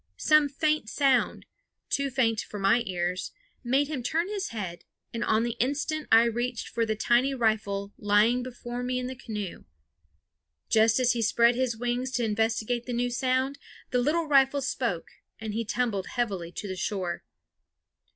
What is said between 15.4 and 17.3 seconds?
he tumbled heavily to the shore.